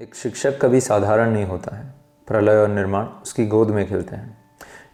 [0.00, 1.94] एक शिक्षक कभी साधारण नहीं होता है।
[2.28, 4.38] प्रलय और निर्माण उसकी गोद में खेलते हैं।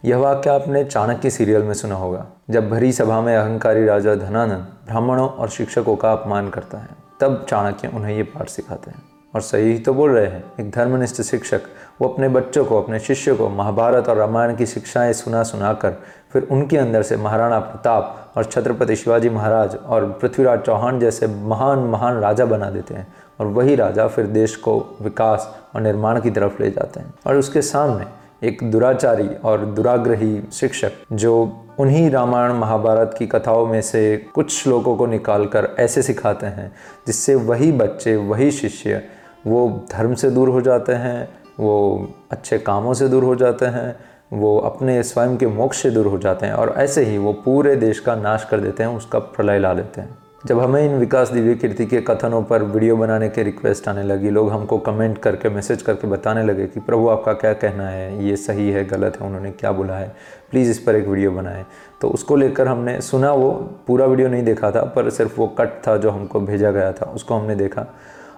[0.05, 4.67] यह वाक्य आपने चाणक्य सीरियल में सुना होगा, जब भरी सभा में अहंकारी राजा धनानंद
[4.85, 6.89] ब्राह्मणों और शिक्षकों का अपमान करता है,
[7.21, 9.03] तब चाणक्य उन्हें ये पाठ सिखाते हैं।
[9.35, 11.61] और सही ही तो बोल रहे हैं, एक धर्मनिष्ठ शिक्षक,
[12.01, 15.95] वो अपने बच्चों को, अपने शिष्य को, महाभारत और रामायण की शिक्षाएँ सुना सुनाकर,
[16.31, 21.79] फिर उनके अंदर से महाराणा प्रताप और छत्रपति शिवाजी महाराज और पृथ्वीराज चौहान जैसे महान
[21.79, 26.29] महान राजा बना देते हैं। और वही राजा फिर देश को विकास और निर्माण की
[26.29, 28.05] तरफ़ ले जाते हैं। और उसके सामने
[28.47, 34.95] एक दुराचारी और दुराग्रही शिक्षक, जो उन्हीं रामायण महाभारत की कथाओं में से कुछ श्लोकों
[34.95, 36.75] को निकालकर ऐसे सिखाते हैं,
[37.07, 39.01] जिससे वही बच्चे, वही शिष्य,
[39.47, 41.29] वो धर्म से दूर हो जाते हैं,
[41.59, 43.95] वो अच्छे कामों से दूर हो जाते हैं,
[44.33, 47.75] वो अपने स्वयं के मोक्ष से दूर हो जाते हैं, और ऐसे ही वो पूरे
[47.75, 51.29] देश का नाश कर देते हैं, उसका प्रलय ला देते हैं। जब हमें इन विकास
[51.29, 55.49] दिव्य कीर्ति के कथनों पर वीडियो बनाने के रिक्वेस्ट आने लगी, लोग हमको कमेंट करके
[55.49, 58.25] मैसेज करके बताने लगे कि, प्रभु, आपका क्या कहना है?
[58.25, 59.27] ये सही है, गलत है?
[59.27, 60.15] उन्होंने क्या बोला है?
[60.51, 61.65] प्लीज़ इस पर एक वीडियो बनाएँ।
[62.01, 63.51] तो उसको लेकर हमने सुना, वो
[63.87, 67.11] पूरा वीडियो नहीं देखा था, पर सिर्फ़ वो कट था जो हमको भेजा गया था,
[67.15, 67.95] उसको हमने देखा।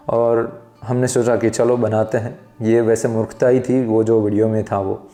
[0.09, 4.47] और हमने सोचा कि चलो बनाते हैं। ये वैसे मूर्खता ही थी, वो जो वीडियो
[4.47, 5.07] में था वो।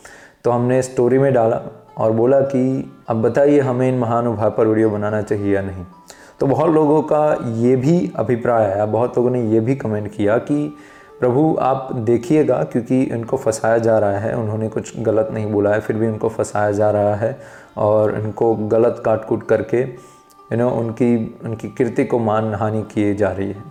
[0.44, 1.60] तो हमने स्टोरी में डाला
[1.98, 5.84] और बोला कि, अब बताइए, हमें इन महानुभाव पर वीडियो बनाना चाहिए या नहीं?
[6.40, 10.36] तो बहुत लोगों का ये भी अभिप्राय आया बहुत लोगों ने ये भी कमेंट किया
[10.38, 10.76] कि,
[11.20, 15.80] प्रभु, आप देखिएगा क्योंकि इनको फंसाया जा रहा है, उन्होंने कुछ गलत नहीं बोला है,
[15.80, 17.38] फिर भी उनको फंसाया जा रहा है
[17.76, 23.14] और इनको गलत काट कूट करके यू नो उनकी उनकी कीर्ति को मान हानि किए
[23.14, 23.64] जा रही है।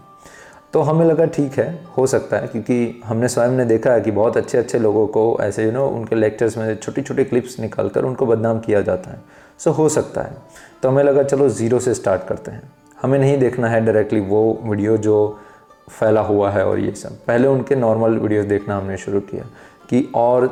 [0.74, 4.12] तो हमें लगा ठीक है, हो सकता है क्योंकि हमने स्वयं ने देखा है कि
[4.12, 7.90] बहुत अच्छे अच्छे लोगों को ऐसे यू नो उनके लेक्चर्स में छोटी छोटी क्लिप्स निकाल
[7.90, 9.22] कर उनको बदनाम किया जाता है।
[9.60, 10.38] सो हो सकता है।
[10.84, 14.60] तो हमें लगा चलो ज़ीरो से स्टार्ट करते हैं। हमें नहीं देखना है डायरेक्टली वो
[14.64, 15.40] वीडियो जो
[15.90, 19.46] फैला हुआ है और ये सब। पहले उनके नॉर्मल वीडियोस देखना हमने शुरू किया
[19.90, 20.48] कि और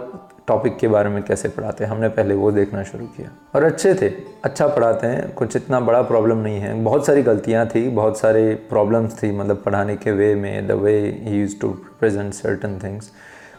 [0.47, 3.93] टॉपिक के बारे में कैसे पढ़ाते हैं। हमने पहले वो देखना शुरू किया। और अच्छे
[3.95, 4.09] थे।
[4.43, 8.55] अच्छा पढ़ाते हैं। कुछ इतना बड़ा प्रॉब्लम नहीं है। बहुत सारी गलतियाँ थी। बहुत सारे
[8.69, 13.11] प्रॉब्लम्स थी। मतलब पढ़ाने के वे में the way he used to present certain things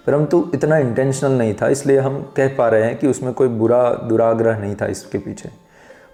[0.07, 3.91] परंतु इतना इंटेंशनल नहीं था, इसलिए हम कह पा रहे हैं कि उसमें कोई बुरा
[3.91, 5.51] दुराग्रह नहीं था इसके पीछे।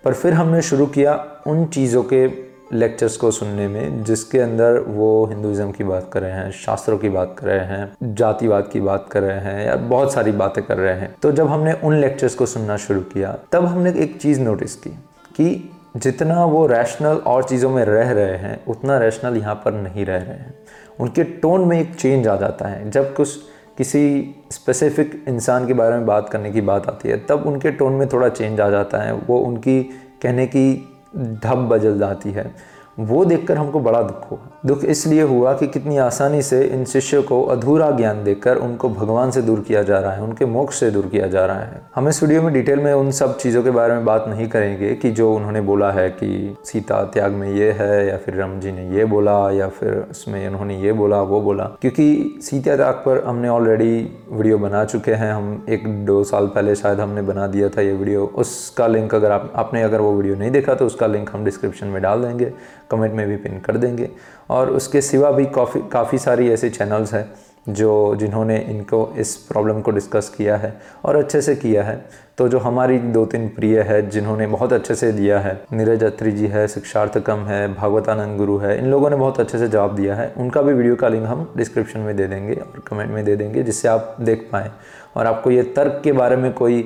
[0.05, 5.27] पर फिर हमने शुरू किया उन चीज़ों के लेक्चर्स को सुनने में, जिसके अंदर वो
[5.27, 9.09] हिंदुज़म की बात कर रहे हैं, शास्त्रों की बात कर रहे हैं, जातिवाद की बात
[9.11, 12.35] कर रहे हैं, या बहुत सारी बातें कर रहे हैं। तो जब हमने उन लेक्चर्स
[12.35, 14.91] को सुनना शुरू किया, तब हमने एक चीज़ नोटिस की
[15.37, 20.07] कि जितना वो रैशनल और चीज़ों में रह रहे हैं, उतना रैशनल यहाँ पर नहीं
[20.07, 20.55] रह रहे हैं।
[21.01, 23.39] उनके टोन में एक चेंज आ जाता है। जब कुछ
[23.81, 27.93] किसी स्पेसिफिक इंसान के बारे में बात करने की बात आती है, तब उनके टोन
[27.93, 29.83] में थोड़ा चेंज आ जाता है, वो उनकी
[30.23, 32.55] कहने की ढब बदल जाती है।
[32.99, 37.23] वो देखकर हमको बड़ा दुख हुआ। दुख इसलिए हुआ कि कितनी आसानी से इन शिष्यों
[37.23, 40.91] को अधूरा ज्ञान देकर उनको भगवान से दूर किया जा रहा है, उनके मोक्ष से
[40.91, 43.71] दूर किया जा रहा है। हम इस वीडियो में डिटेल में उन सब चीज़ों के
[43.71, 47.71] बारे में बात नहीं करेंगे कि जो उन्होंने बोला है कि सीता त्याग में ये
[47.73, 51.41] है या फिर राम जी ने ये बोला या फिर उसमें उन्होंने ये बोला, वो
[51.41, 53.95] बोला। क्योंकि सीता त्याग पर हमने ऑलरेडी
[54.31, 57.93] वीडियो बना चुके हैं। हम एक दो साल पहले शायद हमने बना दिया था ये
[57.93, 61.45] वीडियो। उसका लिंक अगर आप, आपने अगर वो वीडियो नहीं देखा तो उसका लिंक हम
[61.45, 62.53] डिस्क्रिप्शन में डाल देंगे,
[62.91, 64.11] कमेंट में भी पिन कर देंगे।
[64.51, 67.31] और उसके सिवा भी काफ़ी काफ़ी सारी ऐसे चैनल्स हैं
[67.69, 70.73] जो, जिन्होंने इनको इस प्रॉब्लम को डिस्कस किया है
[71.05, 72.05] और अच्छे से किया है।
[72.39, 76.33] तो जो हमारी दो तीन प्रिय है, जिन्होंने बहुत अच्छे से दिया है, नीरज अत्री
[76.33, 80.15] जी है शिक्षार्थकम है भागवतानंद गुरु है, इन लोगों ने बहुत अच्छे से जवाब दिया
[80.15, 83.37] है। उनका भी वीडियो का लिंक हम डिस्क्रिप्शन में दे देंगे और कमेंट में दे
[83.37, 84.71] देंगे, जिससे आप देख पाएँ।
[85.17, 86.83] और आपको ये तर्क के बारे में कोई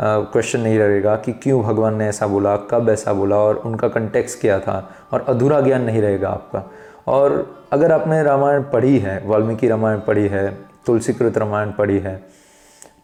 [0.00, 4.40] क्वेश्चन नहीं रहेगा कि क्यों भगवान ने ऐसा बोला, कब ऐसा बोला और उनका कंटेक्स
[4.40, 4.78] क्या था
[5.12, 6.70] और अधूरा ज्ञान नहीं रहेगा आपका।
[7.08, 10.48] और अगर आपने रामायण पढ़ी है, वाल्मीकि रामायण पढ़ी है,
[10.86, 12.20] तुलसीकृत रामायण पढ़ी है,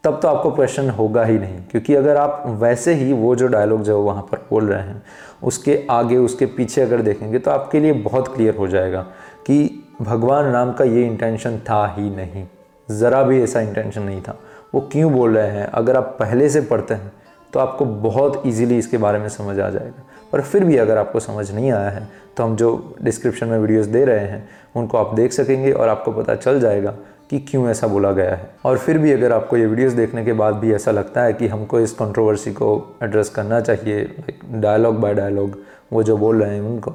[0.04, 3.82] तब तो आपको क्वेश्चन होगा ही नहीं, क्योंकि अगर आप वैसे ही वो जो डायलॉग
[3.82, 5.02] जो वहाँ पर बोल रहे हैं,
[5.42, 9.02] उसके आगे, उसके पीछे अगर देखेंगे तो आपके लिए बहुत क्लियर हो जाएगा
[9.46, 12.46] कि भगवान राम का ये इंटेंशन था ही नहीं।
[12.88, 14.38] ज़रा भी ऐसा इंटेंशन नहीं था।
[14.74, 15.66] वो क्यों बोल रहे हैं?
[15.66, 17.12] अगर आप पहले से पढ़ते हैं
[17.52, 20.02] तो आपको बहुत इजीली इसके बारे में समझ आ जाएगा।
[20.32, 23.86] पर फिर भी अगर आपको समझ नहीं आया है तो हम जो डिस्क्रिप्शन में वीडियोस
[23.86, 26.94] दे रहे हैं, उनको आप देख सकेंगे और आपको पता चल जाएगा
[27.30, 30.32] कि क्यों ऐसा बोला गया है। और फिर भी अगर आपको ये वीडियोस देखने के
[30.32, 35.00] बाद भी ऐसा लगता है कि हमको इस कंट्रोवर्सी को एड्रेस करना चाहिए लाइक डायलॉग
[35.00, 35.56] बाय डायलॉग
[35.92, 36.94] वो जो बोल रहे हैं उनको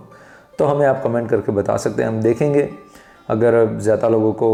[0.60, 2.70] तो हमें आप कमेंट करके बता सकते हैं, हम देखेंगे।
[3.30, 4.50] अगर ज़्यादा लोगों को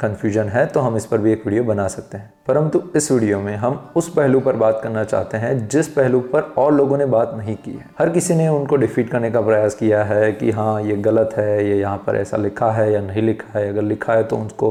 [0.00, 3.38] कन्फ्यूज़न है तो हम इस पर भी एक वीडियो बना सकते हैं। परंतु इस वीडियो
[3.40, 7.06] में हम उस पहलू पर बात करना चाहते हैं, जिस पहलू पर और लोगों ने
[7.06, 10.50] बात नहीं की है। हर किसी ने उनको डिफीट करने का प्रयास किया है कि
[10.50, 13.82] हाँ ये गलत है, ये यहाँ पर ऐसा लिखा है या नहीं लिखा है। अगर
[13.82, 14.70] लिखा है तो उनको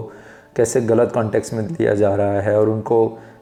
[0.56, 2.98] कैसे गलत कॉन्टेक्स्ट में दिया जा रहा है और उनको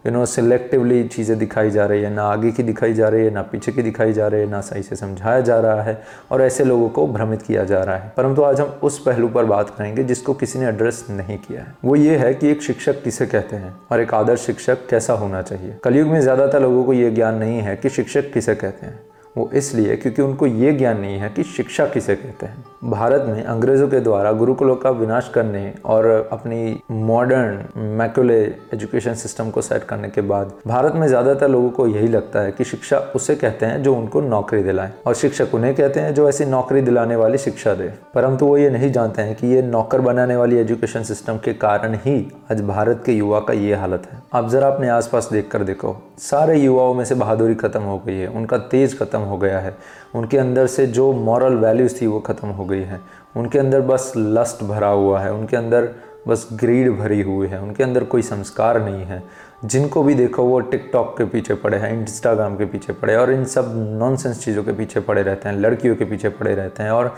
[0.05, 3.31] यू नो सिलेक्टिवली चीज़ें दिखाई जा रही है, ना आगे की दिखाई जा रही है,
[3.31, 6.01] ना पीछे की दिखाई जा रही है, ना सही से समझाया जा रहा है,
[6.31, 9.45] और ऐसे लोगों को भ्रमित किया जा रहा है। परंतु आज हम उस पहलू पर
[9.45, 13.03] बात करेंगे जिसको किसी ने एड्रेस नहीं किया है। वो ये है कि एक शिक्षक
[13.03, 16.93] किसे कहते हैं और एक आदर्श शिक्षक कैसा होना चाहिए। कलयुग में ज़्यादातर लोगों को
[16.93, 18.99] ये ज्ञान नहीं है कि शिक्षक किसे कहते हैं।
[19.35, 23.43] वो इसलिए क्योंकि उनको ये ज्ञान नहीं है कि शिक्षा किसे कहते हैं। भारत में
[23.43, 28.39] अंग्रेज़ों के द्वारा गुरुकुलों का विनाश करने और अपनी मॉडर्न मैकुले
[28.73, 32.51] एजुकेशन सिस्टम को सेट करने के बाद भारत में ज़्यादातर लोगों को यही लगता है
[32.51, 36.27] कि शिक्षा उसे कहते हैं जो उनको नौकरी दिलाए और शिक्षक उन्हें कहते हैं जो
[36.29, 40.01] ऐसी नौकरी दिलाने वाली शिक्षा दे। परंतु वो ये नहीं जानते हैं कि ये नौकर
[40.01, 42.19] बनाने वाली एजुकेशन सिस्टम के कारण ही
[42.51, 45.95] आज भारत के युवा का ये हालत है। आप ज़रा अपने आसपास देख कर देखो,
[46.19, 49.77] सारे युवाओं में से बहादुरी खत्म हो गई है, उनका तेज खत्म हो गया है।
[50.15, 52.99] उनके अंदर से जो मॉरल वैल्यूज़ थी वो ख़त्म हो गई है।
[53.35, 55.89] उनके अंदर बस लस्ट भरा हुआ है। उनके अंदर
[56.27, 59.23] बस ग्रीड भरी हुई है। उनके अंदर कोई संस्कार नहीं है।
[59.65, 63.31] जिनको भी देखो वो टिकटॉक के पीछे पड़े हैं इंस्टाग्राम के पीछे पड़े हैं और
[63.31, 66.91] इन सब नॉनसेंस चीज़ों के पीछे पड़े रहते हैं, लड़कियों के पीछे पड़े रहते हैं
[66.91, 67.15] और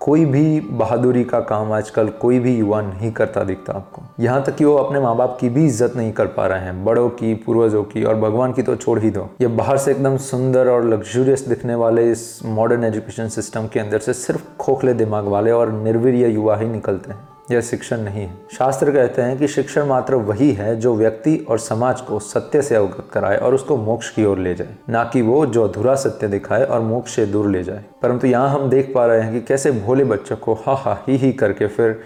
[0.00, 4.56] कोई भी बहादुरी का काम आजकल कोई भी युवा नहीं करता दिखता आपको। यहाँ तक
[4.56, 7.34] कि वो अपने माँ बाप की भी इज़्ज़त नहीं कर पा रहे हैं। बड़ों की,
[7.36, 10.84] पूर्वजों की और भगवान की तो छोड़ ही दो। ये बाहर से एकदम सुंदर और
[10.84, 15.72] लग्जूरियस दिखने वाले इस मॉडर्न एजुकेशन सिस्टम के अंदर से सिर्फ़ खोखले दिमाग वाले और
[15.72, 20.14] निर्वीर्य युवा ही निकलते हैं। यह शिक्षण नहीं है। शास्त्र कहते हैं कि शिक्षण मात्र
[20.24, 24.24] वही है जो व्यक्ति और समाज को सत्य से अवगत कराए और उसको मोक्ष की
[24.24, 27.62] ओर ले जाए, ना कि वो जो अधूरा सत्य दिखाए और मोक्ष से दूर ले
[27.64, 30.96] जाए। परंतु यहाँ हम देख पा रहे हैं कि कैसे भोले बच्चों को हा हा
[31.08, 32.00] ही ही करके फिर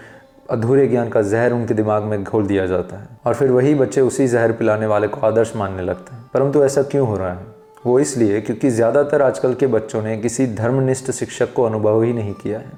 [0.49, 4.01] अधूरे ज्ञान का जहर उनके दिमाग में घोल दिया जाता है और फिर वही बच्चे
[4.01, 7.45] उसी जहर पिलाने वाले को आदर्श मानने लगते हैं। परंतु ऐसा क्यों हो रहा है?
[7.85, 12.33] वो इसलिए क्योंकि ज़्यादातर आजकल के बच्चों ने किसी धर्मनिष्ठ शिक्षक को अनुभव ही नहीं
[12.33, 12.71] किया है।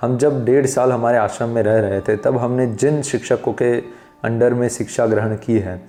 [0.00, 3.72] हम जब डेढ़ साल हमारे आश्रम में रह रहे थे, तब हमने जिन शिक्षकों के
[4.24, 5.80] अंडर में शिक्षा ग्रहण की है,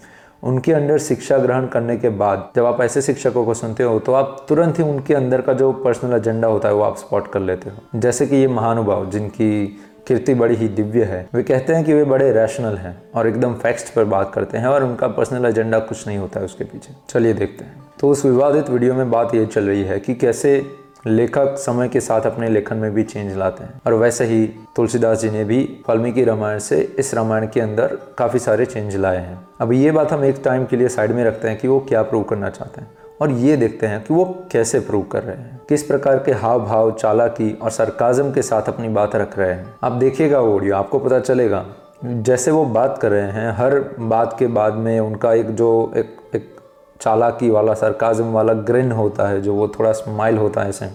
[0.44, 4.14] उनके अंडर शिक्षा ग्रहण करने के बाद जब आप ऐसे शिक्षकों को सुनते हो तो
[4.14, 7.40] आप तुरंत ही उनके अंदर का जो पर्सनल एजेंडा होता है, वो आप स्पॉट कर
[7.40, 9.66] लेते हो। जैसे कि ये महानुभाव, जिनकी
[10.08, 13.54] कीर्ति बड़ी ही दिव्य है, वे कहते हैं कि वे बड़े रैशनल हैं और एकदम
[13.54, 16.94] फैक्ट्स पर बात करते हैं और उनका पर्सनल एजेंडा कुछ नहीं होता है उसके पीछे।
[17.10, 20.60] चलिए देखते हैं। तो उस विवादित वीडियो में बात ये चल रही है कि कैसे
[21.08, 25.20] लेखक समय के साथ अपने लेखन में भी चेंज लाते हैं। और वैसे ही तुलसीदास
[25.20, 29.48] जी ने भी वाल्मीकि रामायण से इस रामायण के अंदर काफ़ी सारे चेंज लाए हैं।
[29.62, 32.02] अब ये बात हम एक टाइम के लिए साइड में रखते हैं कि वो क्या
[32.02, 35.62] प्रूव करना चाहते हैं। और ये देखते हैं कि वो कैसे प्रूव कर रहे हैं।
[35.70, 39.76] किस प्रकार के हाव भाव चालाकी और सरकाजम के साथ अपनी बात रख रहे हैं।
[39.84, 41.66] आप देखिएगा वो ऑडियो आपको पता चलेगा।
[42.06, 46.16] जैसे वो बात कर रहे हैं, हर बात के बाद में उनका एक जो एक
[46.36, 46.56] एक
[47.02, 50.86] चालाकी वाला सरकाजम वाला ग्रिन होता है, जो वो थोड़ा स्माइल होता है ऐसे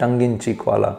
[0.00, 0.94] टंग इन चीक वाला।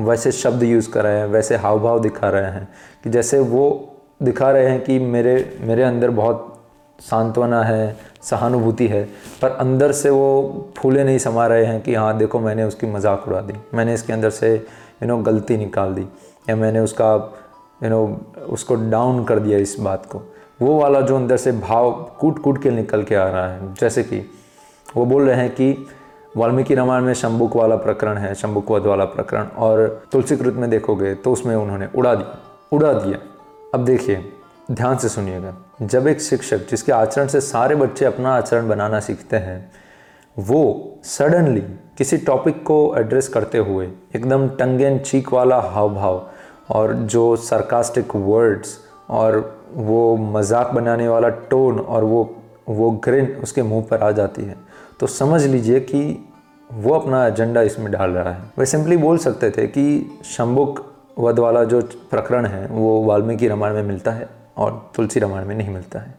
[0.00, 2.68] वैसे शब्द यूज़ कर रहे हैं, वैसे हाव भाव दिखा रहे हैं,
[3.04, 6.54] कि जैसे वो दिखा रहे हैं कि मेरे मेरे अंदर बहुत
[6.98, 9.02] सांत्वना है, सहानुभूति है,
[9.42, 13.28] पर अंदर से वो फूले नहीं समा रहे हैं कि हाँ देखो मैंने उसकी मज़ाक
[13.28, 16.06] उड़ा दी, मैंने इसके अंदर से यू नो गलती निकाल दी,
[16.48, 17.14] या मैंने उसका
[17.82, 18.00] यू नो
[18.48, 20.22] उसको डाउन कर दिया इस बात को।
[20.60, 21.90] वो वाला जो अंदर से भाव
[22.20, 24.18] कूट कूट के निकल के आ रहा है, जैसे कि
[24.96, 25.86] वो बोल रहे हैं कि
[26.36, 31.14] वाल्मीकि रामायण में शंबुक वाला प्रकरण है शंबुक वध वाला प्रकरण, और तुलसीकृत में देखोगे
[31.14, 32.38] तो उसमें उन्होंने उड़ा दिया
[32.72, 33.18] उड़ा दिया।
[33.74, 34.24] अब देखिए,
[34.72, 39.36] ध्यान से सुनिएगा, जब एक शिक्षक जिसके आचरण से सारे बच्चे अपना आचरण बनाना सीखते
[39.36, 39.70] हैं,
[40.36, 41.60] वो सडनली
[41.98, 46.26] किसी टॉपिक को एड्रेस करते हुए, एकदम टंगेन चीक वाला हाव भाव
[46.70, 48.78] और जो सरकास्टिक वर्ड्स
[49.10, 49.38] और
[49.74, 52.22] वो मज़ाक बनाने वाला टोन और वो
[52.68, 54.56] वो ग्रिन उसके मुँह पर आ जाती है।
[55.00, 56.00] तो समझ लीजिए कि
[56.70, 60.84] वो अपना एजेंडा इसमें डाल रहा है। वह सिंपली बोल सकते थे कि शंबुक
[61.18, 65.54] वध वाला जो प्रकरण है, वो वाल्मीकि रामायण में मिलता है और तुलसी रामायण में
[65.54, 66.14] नहीं मिलता है।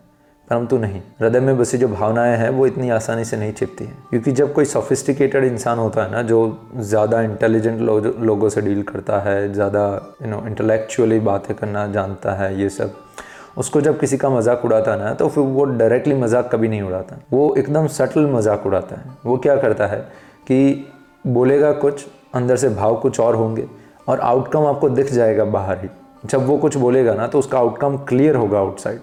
[0.49, 3.97] परंतु नहीं हृदय में बसी जो भावनाएँ हैं वो इतनी आसानी से नहीं छिपती हैं।
[4.09, 6.39] क्योंकि जब कोई सोफिस्टिकेटेड इंसान होता है ना जो
[6.75, 9.83] ज़्यादा इंटेलिजेंट लो, लोगों से डील करता है ज़्यादा
[10.21, 12.95] यू नो इंटेलेक्चुअली बातें करना जानता है ये सब
[13.57, 16.81] उसको जब किसी का मज़ाक उड़ाता है ना तो फिर वो डायरेक्टली मज़ाक कभी नहीं
[16.81, 19.99] उड़ाता। वो एकदम सटल मज़ाक उड़ाता है। वो क्या करता है
[20.47, 20.85] कि
[21.27, 23.67] बोलेगा कुछ अंदर से भाव कुछ और होंगे
[24.07, 25.89] और आउटकम आपको दिख जाएगा बाहर ही।
[26.25, 28.99] जब वो कुछ बोलेगा ना तो उसका आउटकम क्लियर होगा आउटसाइड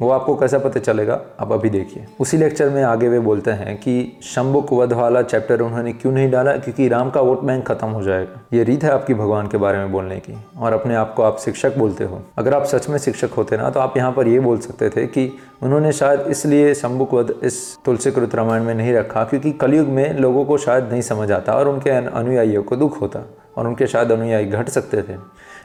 [0.00, 1.20] वो आपको कैसा पता चलेगा?
[1.40, 5.60] आप अभी देखिए। उसी लेक्चर में आगे वे बोलते हैं कि शंभुक वध वाला चैप्टर
[5.60, 6.52] उन्होंने क्यों नहीं डाला?
[6.52, 9.78] क्योंकि राम का वोट बैंक खत्म हो जाएगा। ये रीत है आपकी भगवान के बारे
[9.78, 12.98] में बोलने की। और अपने आप को आप शिक्षक बोलते हो। अगर आप सच में
[12.98, 15.30] शिक्षक होते ना तो आप यहाँ पर ये बोल सकते थे कि
[15.62, 20.44] उन्होंने शायद इसलिए शंभुक वध इस तुलसीकृत रामायण में नहीं रखा, क्योंकि कलयुग में लोगों
[20.44, 23.20] को शायद नहीं समझ आता और उनके अनुयायियों को दुख होता
[23.56, 25.16] और उनके शायद अनुयायी घट सकते थे।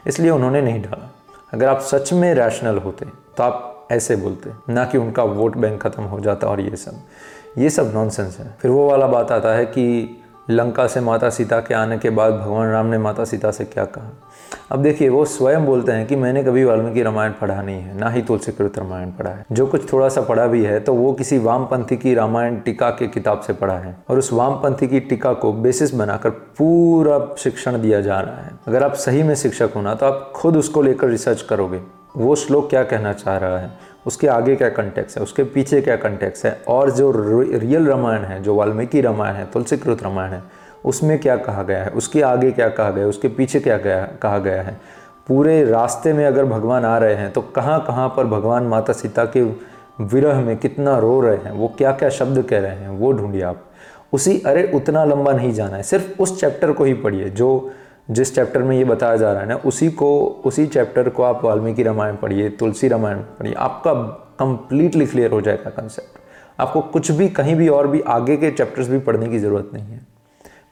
[0.08, 1.12] इसलिए उन्होंने नहीं डाला।
[1.54, 3.06] अगर आप सच में रैशनल होते
[3.38, 7.02] तो आप ऐसे बोलते ना कि उनका वोट बैंक ख़त्म हो जाता और ये सब।
[7.58, 11.60] ये सब नॉनसेंस है। फिर वो वाला बात आता है कि लंका से माता सीता
[11.60, 14.12] के आने के बाद भगवान राम ने माता सीता से क्या कहा?
[14.72, 18.10] अब देखिए, वो स्वयं बोलते हैं कि मैंने कभी वाल्मीकि रामायण पढ़ा नहीं है, ना
[18.10, 21.38] ही तुलसीकृत रामायण पढ़ा है। जो कुछ थोड़ा सा पढ़ा भी है तो वो किसी
[21.38, 25.54] वामपंथी की रामायण टीका के किताब से पढ़ा है। और उस वामपंथी की टीका को
[25.54, 30.06] बेसिस बनाकर पूरा शिक्षण दिया जा रहा है। अगर आप सही में शिक्षक होना तो
[30.06, 31.82] आप खुद उसको लेकर रिसर्च करोगे।
[32.18, 33.70] वो श्लोक क्या कहना चाह रहा है?
[34.08, 35.24] उसके आगे क्या कंटेक्स है?
[35.24, 36.62] उसके पीछे क्या कंटेक्स है?
[36.68, 37.12] और जो
[37.60, 40.44] रियल रामायण है, जो वाल्मीकि रामायण है, तुलसीकृत रामायण है,
[40.86, 41.90] उसमें क्या कहा गया है?
[41.90, 43.10] उसके आगे क्या कहा गया है?
[43.10, 44.78] उसके पीछे क्या गया कहा गया है?
[45.28, 49.26] पूरे रास्ते में अगर भगवान आ रहे हैं तो कहाँ कहाँ पर भगवान माता सीता
[49.26, 49.42] के
[50.02, 51.52] विरह में कितना रो रहे हैं?
[51.52, 52.90] वो क्या क्या शब्द कह रहे हैं?
[52.90, 53.66] वो ढूंढिए आप।
[54.14, 57.72] उसी, अरे उतना लंबा नहीं जाना है, सिर्फ़ उस चैप्टर को ही पढ़िए, जो
[58.10, 61.44] जिस चैप्टर में ये बताया जा रहा है ना, उसी को, उसी चैप्टर को आप
[61.46, 63.94] वाल्मीकि रामायण पढ़िए, तुलसी रामायण पढ़िए, आपका
[64.40, 66.20] कंप्लीटली क्लियर हो जाएगा कंसेप्ट
[66.60, 69.86] आपको कुछ भी, कहीं भी और भी आगे के चैप्टर्स भी पढ़ने की ज़रूरत नहीं
[69.86, 70.02] है।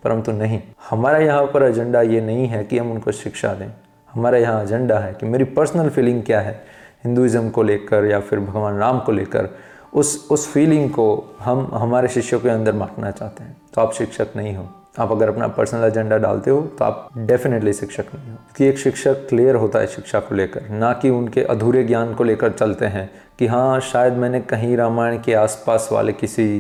[0.04, 3.68] परंतु नहीं, हमारा यहाँ पर एजेंडा ये नहीं है कि हम उनको शिक्षा दें।
[4.14, 6.64] हमारा यहाँ एजेंडा है कि मेरी पर्सनल फीलिंग क्या है
[7.06, 9.50] हिंदुज़म को लेकर या फिर भगवान राम को लेकर,
[9.94, 14.28] उस उस फीलिंग को हम, हमारे शिष्यों के अंदर बांटना चाहते हैं। तो आप शिक्षक
[14.36, 18.38] नहीं हो। आप अगर अपना पर्सनल एजेंडा डालते हो तो आप डेफिनेटली शिक्षक नहीं हो।
[18.58, 22.24] कि एक शिक्षक क्लियर होता है शिक्षा को लेकर, ना कि उनके अधूरे ज्ञान को
[22.24, 23.10] लेकर चलते हैं
[23.40, 26.60] कि हाँ शायद मैंने कहीं रामायण के आसपास वाले किसी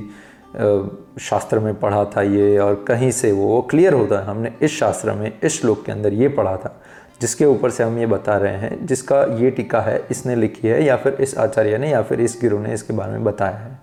[1.21, 4.77] शास्त्र में पढ़ा था ये, और कहीं से वो वो क्लियर होता है। हमने इस
[4.79, 6.75] शास्त्र में, इस श्लोक के अंदर ये पढ़ा था,
[7.21, 10.83] जिसके ऊपर से हम ये बता रहे हैं, जिसका ये टीका है, इसने लिखी है,
[10.83, 13.79] या फिर इस आचार्य ने, या फिर इस गिरु ने इसके बारे में बताया है।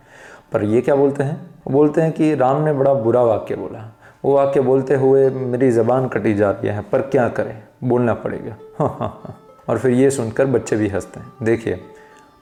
[0.53, 1.41] पर ये क्या बोलते हैं?
[1.69, 3.89] बोलते हैं कि राम ने बड़ा बुरा वाक्य बोला।
[4.25, 7.63] वो वाक्य बोलते हुए मेरी ज़बान कटी जा रही है, पर क्या करें?
[7.85, 9.37] बोलना पड़ेगा। हाँ हाँ हाँ
[9.69, 11.81] और फिर ये सुनकर बच्चे भी हँसते हैं। देखिए,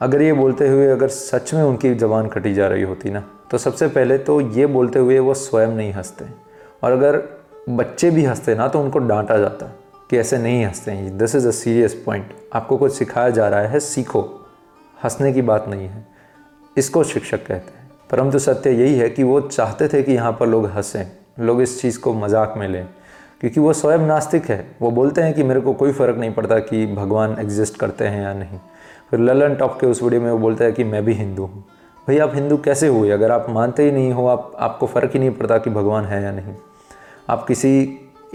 [0.01, 3.57] अगर ये बोलते हुए अगर सच में उनकी ज़बान कटी जा रही होती ना तो
[3.57, 6.25] सबसे पहले तो ये बोलते हुए वो स्वयं नहीं हँसते।
[6.83, 7.21] और अगर
[7.69, 9.65] बच्चे भी हँसते ना तो उनको डांटा जाता
[10.09, 13.61] कि ऐसे नहीं हँसते हैं। This is a serious point आपको कुछ सिखाया जा रहा
[13.61, 14.21] है, सीखो।
[15.03, 16.07] हंसने की बात नहीं है।
[16.77, 20.47] इसको शिक्षक कहते हैं। परंतु सत्य यही है कि वो चाहते थे कि यहाँ पर
[20.47, 22.85] लोग हंसें। लोग इस चीज़ को मज़ाक में लें,
[23.41, 26.59] क्योंकि वो स्वयं नास्तिक है। वो बोलते हैं कि मेरे को कोई फ़र्क नहीं पड़ता
[26.59, 28.59] कि भगवान एग्जिस्ट करते हैं या नहीं।
[29.11, 31.63] फिर ललन टॉप के उस वीडियो में वो बोलता है कि मैं भी हिंदू हूँ।
[32.07, 33.09] भाई, आप हिंदू कैसे हुए?
[33.11, 36.21] अगर आप मानते ही नहीं हो, आप, आपको फ़र्क ही नहीं पड़ता कि भगवान है
[36.23, 36.55] या नहीं।
[37.29, 37.71] आप किसी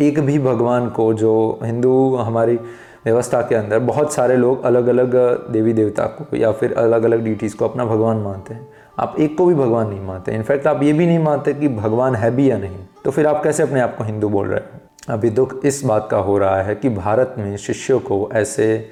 [0.00, 2.58] एक भी भगवान को जो हिंदू हमारी
[3.04, 5.14] व्यवस्था के अंदर बहुत सारे लोग अलग अलग
[5.52, 8.66] देवी देवता को या फिर अलग अलग डिटीज़ को अपना भगवान मानते हैं।
[8.99, 12.14] आप एक को भी भगवान नहीं मानते। इनफैक्ट आप ये भी नहीं मानते कि भगवान
[12.14, 14.80] है भी या नहीं। तो फिर आप कैसे अपने आप को हिंदू बोल रहे हो?
[15.08, 18.90] अभी दुख इस बात का हो रहा है कि भारत में शिष्यों को ऐसे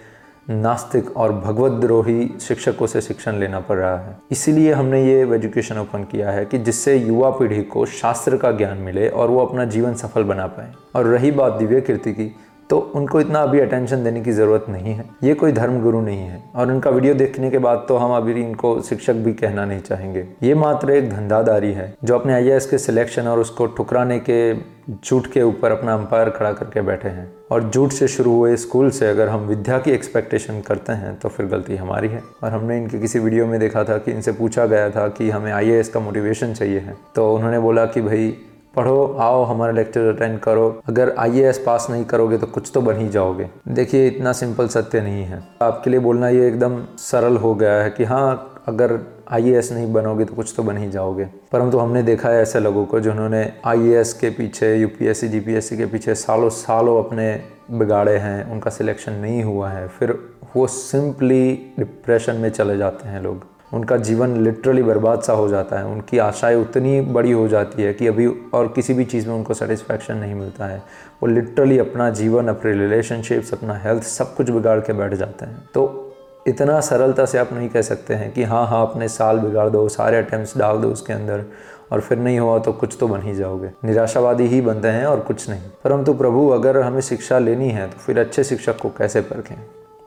[0.51, 6.05] नास्तिक और भगवद्रोही शिक्षकों से शिक्षण लेना पड़ रहा है। इसीलिए हमने ये एजुकेशन ओपन
[6.05, 9.95] किया है कि जिससे युवा पीढ़ी को शास्त्र का ज्ञान मिले और वो अपना जीवन
[9.95, 12.37] सफल बना पाए। और रही बात दिव्य कीर्ति की
[12.73, 16.19] तो उनको इतना अभी अटेंशन देने की ज़रूरत नहीं है। ये कोई धर्म गुरु नहीं
[16.19, 19.81] है और उनका वीडियो देखने के बाद तो हम अभी इनको शिक्षक भी कहना नहीं
[19.81, 24.55] चाहेंगे। ये मात्र एक धंधादारी है जो अपने आई के सिलेक्शन और उसको ठुकराने के
[24.95, 28.91] झूठ के ऊपर अपना अंपायर खड़ा करके बैठे हैं। और झूठ से शुरू हुए स्कूल
[28.91, 32.79] से अगर हम विद्या की एक्सपेक्टेशन करते हैं तो फिर गलती हमारी है। और हमने
[32.79, 36.01] इनके किसी वीडियो में देखा था कि इनसे पूछा गया था कि हमें आईएएस का
[36.01, 38.35] मोटिवेशन चाहिए है। तो उन्होंने बोला कि भाई
[38.75, 42.97] पढ़ो, आओ, हमारा लेक्चर अटेंड करो। अगर आईएएस पास नहीं करोगे तो कुछ तो बन
[42.97, 47.55] ही जाओगे। देखिए इतना सिंपल सत्य नहीं है। आपके लिए बोलना ये एकदम सरल हो
[47.55, 48.99] गया है कि हाँ अगर
[49.31, 52.85] आईएएस नहीं बनोगे तो कुछ तो बन ही जाओगे। परंतु हमने देखा है ऐसे लोगों
[52.87, 58.71] को जिन्होंने आईएएस के पीछे यूपीएससी जीपीएससी के पीछे सालों सालों अपने बिगाड़े हैं, उनका
[58.71, 60.19] सिलेक्शन नहीं हुआ है। फिर
[60.57, 65.79] वो सिंपली डिप्रेशन में चले जाते हैं लोग। उनका जीवन लिटरली बर्बाद सा हो जाता
[65.79, 69.35] है। उनकी आशाएँ उतनी बड़ी हो जाती है कि अभी और किसी भी चीज़ में
[69.35, 70.83] उनको सेटिस्फैक्शन नहीं मिलता है।
[71.23, 75.69] वो लिटरली अपना जीवन, अपने रिलेशनशिप्स अपना हेल्थ सब कुछ बिगाड़ के बैठ जाते हैं।
[75.75, 75.99] तो
[76.47, 79.89] इतना सरलता से आप नहीं कह सकते हैं कि हाँ हाँ अपने साल बिगाड़ दो,
[79.89, 81.45] सारे अटैम्प्ट डाल दो उसके अंदर
[81.93, 85.21] और फिर नहीं हुआ तो कुछ तो बन ही जाओगे। निराशावादी ही बनते हैं और
[85.21, 89.21] कुछ नहीं। परंतु प्रभु, अगर हमें शिक्षा लेनी है तो फिर अच्छे शिक्षक को कैसे
[89.21, 89.57] परखें?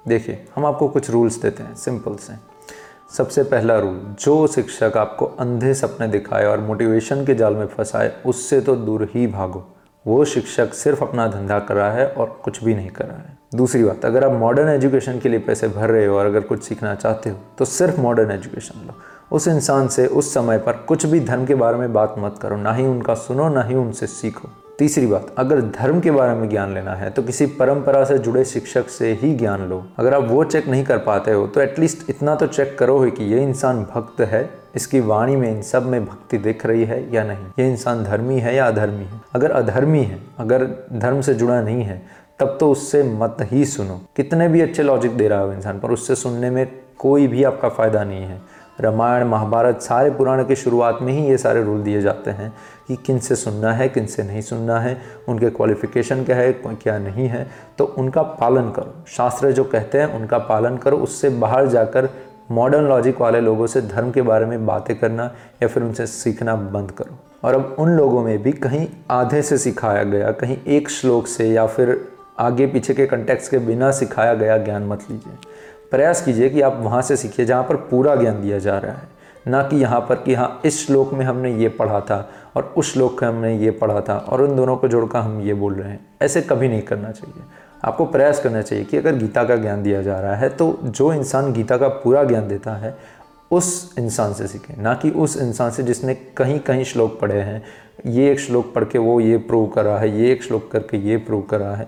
[0.08, 2.55] देखिए, हम आपको कुछ रूल्स देते हैं सिंपल से।
[3.12, 8.12] सबसे पहला रूल जो शिक्षक आपको अंधे सपने दिखाए और मोटिवेशन के जाल में फंसाए,
[8.26, 9.64] उससे तो दूर ही भागो।
[10.06, 13.38] वो शिक्षक सिर्फ़ अपना धंधा कर रहा है और कुछ भी नहीं कर रहा है।
[13.56, 16.64] दूसरी बात, अगर आप मॉडर्न एजुकेशन के लिए पैसे भर रहे हो और अगर कुछ
[16.64, 19.00] सीखना चाहते हो तो सिर्फ़ मॉडर्न एजुकेशन लो।
[19.32, 22.58] उस इंसान से, उस समय पर कुछ भी धर्म के बारे में बात मत करो,
[22.58, 26.48] ना ही उनका सुनो, ना ही उनसे सीखो। तीसरी बात, अगर धर्म के बारे में
[26.50, 30.24] ज्ञान लेना है तो किसी परंपरा से जुड़े शिक्षक से ही ज्ञान लो। अगर आप
[30.24, 33.84] वो चेक नहीं कर पाते हो तो एटलीस्ट इतना तो चेक करो कि ये इंसान
[33.86, 37.70] भक्त है, इसकी वाणी में इन सब में भक्ति दिख रही है या नहीं। ये
[37.72, 39.22] इंसान धर्मी है या अधर्मी है?
[39.34, 42.02] अगर अधर्मी है, अगर धर्म से जुड़ा नहीं है,
[42.40, 45.92] तब तो उससे मत ही सुनो। कितने भी अच्छे लॉजिक दे रहा हो इंसान, पर
[45.92, 46.68] उससे सुनने में
[47.00, 48.42] कोई भी आपका फ़ायदा नहीं है।
[48.80, 52.52] रामायण, महाभारत, सारे पुराण की शुरुआत में ही ये सारे रूल दिए जाते हैं।
[52.88, 56.98] कि किन से सुनना है किन से नहीं सुनना है, उनके क्वालिफिकेशन क्या है क्या
[57.00, 61.68] नहीं है तो उनका पालन करो। शास्त्र जो कहते हैं, उनका पालन करो। उससे बाहर
[61.68, 62.10] जाकर
[62.52, 65.24] मॉडर्न लॉजिक वाले लोगों से धर्म के बारे में बातें करना
[65.64, 69.58] या फिर उनसे सीखना बंद करो। और अब उन लोगों में भी कहीं आधे से
[69.58, 72.08] सिखाया गया, कहीं एक श्लोक से या फिर
[72.40, 75.34] आगे पीछे के कंटेक्स के बिना सिखाया गया ज्ञान मत लीजिए।
[75.92, 79.15] प्रयास कीजिए कि आप वहाँ से सीखिए जहाँ पर पूरा ज्ञान दिया जा रहा है।
[79.48, 82.18] ना कि यहाँ पर कि हाँ इस श्लोक में हमने ये पढ़ा था
[82.56, 85.54] और उस श्लोक में हमने ये पढ़ा था और उन दोनों को जोड़कर हम ये
[85.54, 87.44] बोल रहे हैं। ऐसे कभी नहीं करना चाहिए।
[87.84, 91.12] आपको प्रयास करना चाहिए कि अगर गीता का ज्ञान दिया जा रहा है तो जो
[91.14, 92.96] इंसान गीता का पूरा ज्ञान देता है,
[93.52, 97.64] उस इंसान से सीखें। ना कि उस इंसान से जिसने कहीं कहीं श्लोक पढ़े हैं,
[98.06, 100.98] ये एक श्लोक पढ़ के वो ये प्रूव कर रहा है, ये एक श्लोक करके
[100.98, 101.88] ये प्रूव कर रहा है।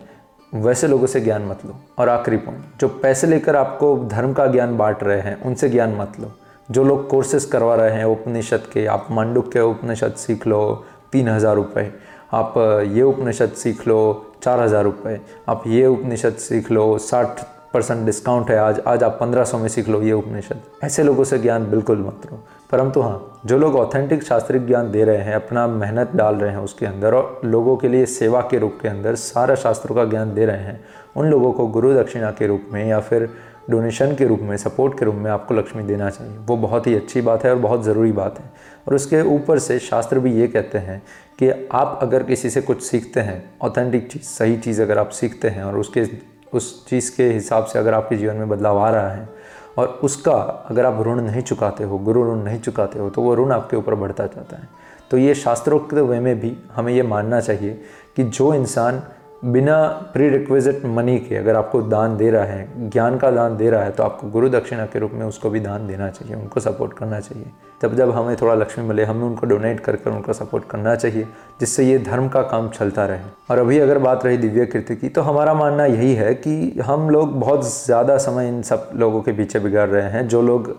[0.53, 4.45] वैसे लोगों से ज्ञान मत लो और आखिरी पॉइंट जो पैसे लेकर आपको धर्म का
[4.47, 6.31] ज्ञान बांट रहे हैं, उनसे ज्ञान मत लो।
[6.69, 11.27] जो लोग कोर्सेज करवा रहे हैं, उपनिषद के, आप मांडुक के उपनिषद सीख लो, तीन
[11.29, 11.91] हज़ार रुपये
[12.33, 12.53] आप
[12.93, 13.99] ये उपनिषद सीख लो,
[14.43, 15.19] चार हज़ार रुपये
[15.49, 17.41] आप ये उपनिषद सीख लो, साठ
[17.73, 21.23] परसेंट डिस्काउंट है, आज आज आप पंद्रह सौ में सीख लो ये उपनिषद। ऐसे लोगों
[21.23, 25.35] से ज्ञान बिल्कुल मत लो। परंतु हाँ जो लोग ऑथेंटिक शास्त्रिक ज्ञान दे रहे हैं,
[25.35, 28.87] अपना मेहनत डाल रहे हैं उसके अंदर और लोगों के लिए सेवा के रूप के
[28.87, 30.79] अंदर सारा शास्त्रों का ज्ञान दे रहे हैं,
[31.15, 33.29] उन लोगों को गुरु दक्षिणा के रूप में या फिर
[33.69, 36.95] डोनेशन के रूप में सपोर्ट के रूप में आपको लक्ष्मी देना चाहिए। वो बहुत ही
[36.95, 38.51] अच्छी बात है और बहुत ज़रूरी बात है।
[38.87, 41.01] और उसके ऊपर से शास्त्र भी ये कहते हैं
[41.39, 45.49] कि आप अगर किसी से कुछ सीखते हैं ऑथेंटिक चीज़, सही चीज़ अगर आप सीखते
[45.49, 46.05] हैं और उसके,
[46.53, 49.29] उस चीज़ के हिसाब से अगर आपके जीवन में बदलाव आ रहा है
[49.77, 50.33] और उसका
[50.69, 53.77] अगर आप ऋण नहीं चुकाते हो, गुरु ऋण नहीं चुकाते हो तो वो ऋण आपके
[53.77, 54.69] ऊपर बढ़ता जाता है।
[55.11, 57.81] तो ये शास्त्रोक्त वे में भी हमें ये मानना चाहिए
[58.15, 59.01] कि जो इंसान
[59.45, 63.69] बिना प्री रिक्विजिट मनी के अगर आपको दान दे रहा है, ज्ञान का दान दे
[63.69, 66.59] रहा है तो आपको गुरु दक्षिणा के रूप में उसको भी दान देना चाहिए, उनको
[66.59, 67.45] सपोर्ट करना चाहिए।
[67.81, 71.27] जब जब हमें थोड़ा लक्ष्मी मिले, हमें उनको डोनेट कर कर उनका सपोर्ट करना चाहिए,
[71.59, 73.19] जिससे ये धर्म का काम चलता रहे।
[73.49, 77.09] और अभी अगर बात रही दिव्य कीर्ति की तो हमारा मानना यही है कि हम
[77.09, 80.75] लोग बहुत ज़्यादा समय इन सब लोगों के पीछे बिगाड़ रहे हैं, जो लोग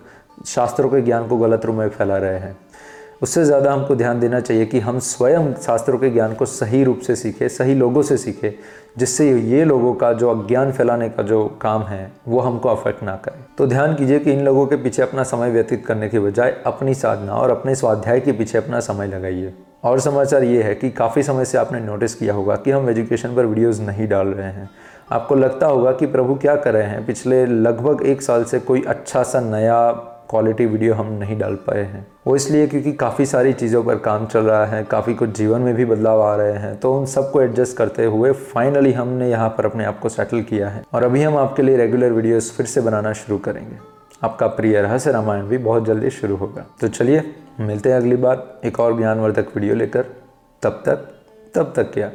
[0.47, 2.57] शास्त्रों के ज्ञान को गलत रूप में फैला रहे हैं।
[3.23, 6.99] उससे ज़्यादा हमको ध्यान देना चाहिए कि हम स्वयं शास्त्रों के ज्ञान को सही रूप
[6.99, 8.51] से सीखें, सही लोगों से सीखें,
[8.99, 13.17] जिससे ये लोगों का जो अज्ञान फैलाने का जो काम है, वो हमको अफेक्ट ना
[13.17, 16.57] करे। तो ध्यान कीजिए कि इन लोगों के पीछे अपना समय व्यतीत करने के बजाय
[16.67, 19.55] अपनी साधना और अपने स्वाध्याय के पीछे अपना समय लगाइए।
[19.85, 23.35] और समाचार ये है कि काफ़ी समय से आपने नोटिस किया होगा कि हम एजुकेशन
[23.37, 24.69] पर वीडियोज़ नहीं डाल रहे हैं।
[25.13, 27.05] आपको लगता होगा कि प्रभु क्या कर रहे हैं?
[27.07, 29.91] पिछले लगभग एक साल से कोई अच्छा सा नया
[30.31, 34.27] क्वालिटी वीडियो हम नहीं डाल पाए हैं। वो इसलिए क्योंकि काफ़ी सारी चीज़ों पर काम
[34.27, 37.41] चल रहा है, काफ़ी कुछ जीवन में भी बदलाव आ रहे हैं तो उन सबको
[37.43, 41.23] एडजस्ट करते हुए फाइनली हमने यहाँ पर अपने आप को सेटल किया है। और अभी
[41.23, 43.77] हम आपके लिए रेगुलर वीडियोस फिर से बनाना शुरू करेंगे।
[44.23, 47.23] आपका प्रिय रहस्य रामायण भी बहुत जल्दी शुरू होगा। तो चलिए,
[47.61, 50.05] मिलते हैं अगली बार एक और ज्ञानवर्धक वीडियो लेकर।
[50.63, 51.07] तब तक
[51.55, 52.11] तब तक क्या?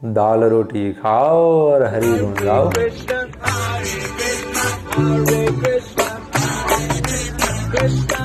[0.00, 2.70] दाल रोटी खाओ और हरी गुण गाओ
[7.84, 8.24] Bye.